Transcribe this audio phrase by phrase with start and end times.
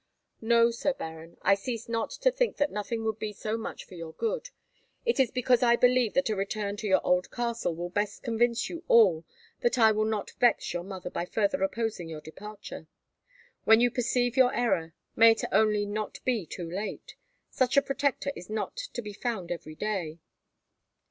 [0.41, 1.37] "No, Sir Baron.
[1.43, 4.49] I cease not to think that nothing would be so much for your good.
[5.05, 8.23] It is because I believe that a return to your own old castle will best
[8.23, 9.25] convince you all
[9.59, 12.87] that I will not vex your mother by further opposing your departure.
[13.65, 17.13] When you perceive your error may it only not be too late!
[17.51, 20.17] Such a protector is not to be found every day."